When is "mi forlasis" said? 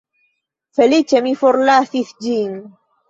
1.27-2.15